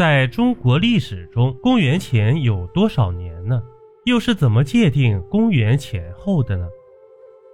[0.00, 3.62] 在中国历史中，公元前有多少年呢？
[4.06, 6.66] 又是怎么界定公元前后的呢？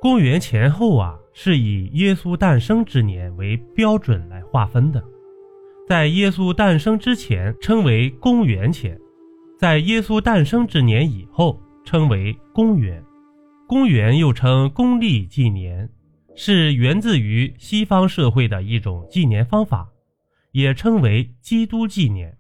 [0.00, 5.02] 公元前后啊，是以耶稣诞生之年为标准来划分的。
[5.88, 8.96] 在耶稣诞生之前称为公元前，
[9.58, 13.02] 在耶稣诞生之年以后称为公元。
[13.66, 15.90] 公元又称公历纪年，
[16.36, 19.88] 是源自于西方社会的一种纪年方法，
[20.56, 22.34] 也称为基督纪年。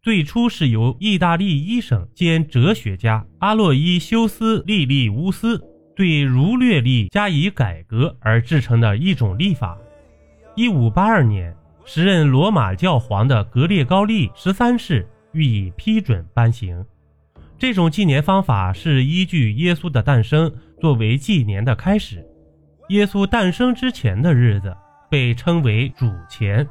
[0.00, 5.60] 最初是由意大利医生兼哲学家阿洛伊修斯·利利乌斯
[5.96, 9.76] 对儒略历加以改革而制成的一种历法。
[10.54, 11.52] 一五八二年，
[11.84, 16.86] 时任罗马教皇的格列高利十三世予以批准颁行。
[17.58, 22.24] 这种纪年方法是依据耶稣的诞生作为纪年的开始。
[22.90, 24.72] 耶稣诞生之前的日子
[25.10, 26.64] 被称为主前，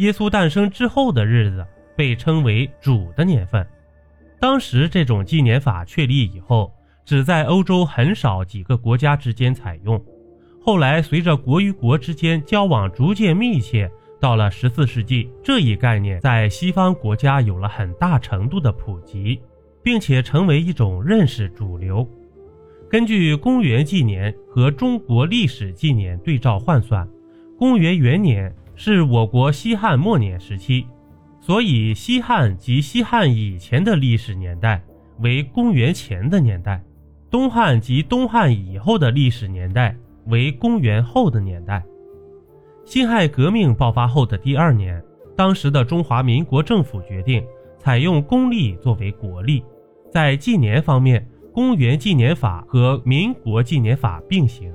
[0.00, 3.66] 耶稣诞生之后的日子被称为主的年份。
[4.38, 6.72] 当时这种纪年法确立以后，
[7.04, 10.02] 只在欧洲很少几个国家之间采用。
[10.62, 19.40] 后来随着国与国之间交往逐渐密切，到了十四世纪，这一概念在西方国家有了很大程度的普及。
[19.82, 22.06] 并且成为一种认识主流。
[22.90, 27.08] 根据公元纪年和中国历史纪年对照换算，
[27.58, 30.86] 公元元年是我国西汉末年时期，
[31.38, 34.82] 所以西汉及西汉以前的历史年代
[35.18, 36.82] 为公元前的年代，
[37.30, 39.94] 东汉及东汉以后的历史年代
[40.28, 41.84] 为公元后的年代。
[42.86, 44.98] 辛亥革命爆发后的第二年，
[45.36, 47.44] 当时的中华民国政府决定。
[47.78, 49.62] 采用公历作为国历，
[50.10, 54.72] 在纪年方面，公元纪年法和民国纪年法并行。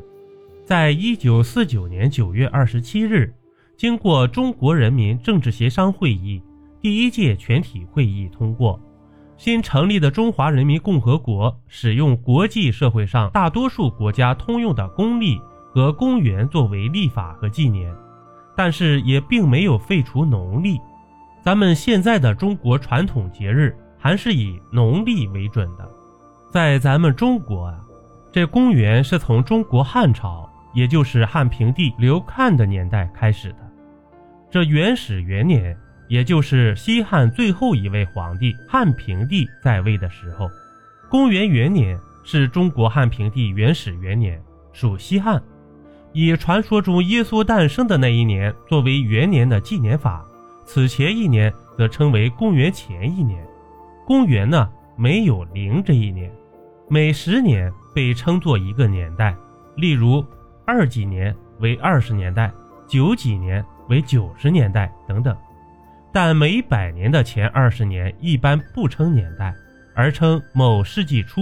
[0.64, 3.34] 在一九四九年九月二十七日，
[3.78, 6.42] 经过中国人民政治协商会议
[6.81, 8.80] 第一届全体会议通过，
[9.36, 15.38] 新成立的中华人民共和国使用国际社会上大多数国家通用的公历
[15.74, 17.94] 和公元作为历法和纪年，
[18.56, 20.80] 但是也并没有废除农历。
[21.44, 25.85] 咱们现在的中国传统节日还是以农历为准的，
[26.50, 27.81] 在咱们中国啊，
[28.31, 33.65] 这公元是从中国汉朝，也就是汉平帝刘看的年代开始的。
[34.55, 35.77] 这元始元年，
[36.07, 40.49] 也就是西汉最后一位皇帝汉平帝在位的时候，
[41.09, 45.43] 公元元年是中国汉平帝元始元年，属西汉，
[46.13, 50.25] 以传说中耶稣诞生的那一年作为元年的纪年法。
[50.63, 53.45] 此前一年则称为公元前一年，
[54.07, 56.31] 公元呢没有零这一年，
[56.87, 59.35] 每十年被称作一个年代，
[59.75, 60.25] 例如
[60.66, 62.49] 二几年为二十年代，
[62.87, 65.35] 九几年为九十年代等等。
[66.13, 69.53] 但每百年的前二十年一般不称年代，
[69.94, 71.41] 而称某世纪初。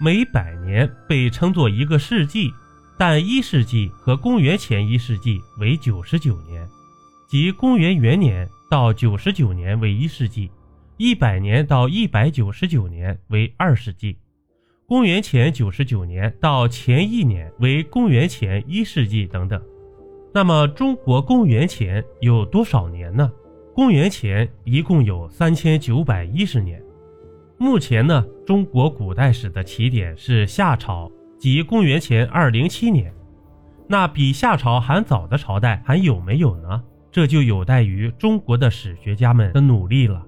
[0.00, 2.50] 每百年被称作一个世纪，
[2.98, 6.66] 但一世纪和公元前一世纪为九十九年。
[7.28, 10.50] 即公元元年到九十九年为一世纪，
[10.96, 14.18] 一百年到一百九十九年为二世纪，
[14.86, 19.62] 公元前九十九年到前一年为公元前一世纪等等。
[20.36, 23.30] 那么中国公元前有多少年呢？
[23.72, 26.82] 公元前一共有三千九百一十年。
[27.56, 31.08] 目前呢，中国古代史的起点是夏朝，
[31.38, 33.14] 即公元前二零七年。
[33.86, 36.82] 那比夏朝还早的朝代还有没有呢？
[37.12, 40.20] 这就有待于中国的史学家们的努力了。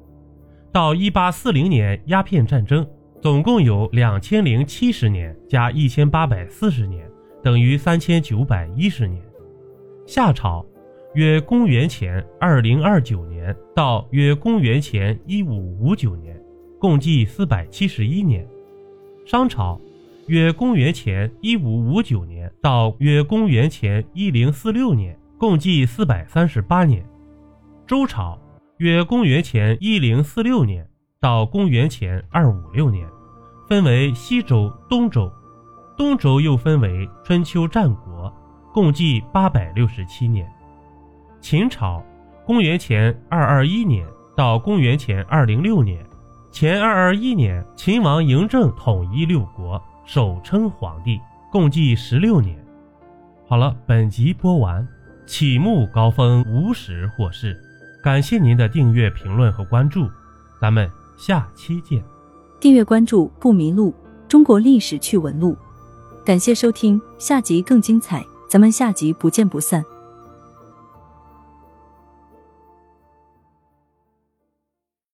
[0.71, 2.87] 到一八四零年鸦片战争，
[3.21, 7.11] 总共有两千零七十年加一千八百四十年，
[7.43, 9.21] 等于三千九百一十年。
[10.07, 10.65] 夏朝
[11.15, 16.41] 约公元前二零二九年到约公元前一五五九年，
[16.79, 18.47] 共计四百七十一年。
[19.27, 19.81] 商朝
[20.29, 25.19] 约公元前一五五九年到约公元前一零四六年。
[25.39, 27.05] 共计四百三十八年，
[27.87, 28.39] 周朝
[28.79, 30.89] 约公元前一零四六年
[31.21, 33.07] 到公元前二五六年，
[33.69, 35.31] 分为西周、东周，
[35.95, 38.26] 东周又分为春秋战国，
[38.77, 40.47] 共计八百六十七年。
[41.41, 42.05] 秦朝
[42.45, 44.07] 公元前二二一年
[44.37, 46.05] 到公元前二零六年，
[46.51, 51.19] 前二二一年秦王嬴政统一六国，首称皇帝，
[51.51, 52.55] 共计十六年。
[53.49, 54.87] 好了，本集播完。
[55.27, 57.59] 启幕高峰无时或是，
[58.05, 60.07] 感谢您的订阅、评论和关注，
[60.61, 60.87] 咱们
[61.17, 62.05] 下期见。
[62.61, 63.95] 订阅关注不迷路，
[64.29, 65.57] 中国历史趣闻录。
[66.27, 69.96] 感谢收听，下集更精彩，咱们下集不见不散。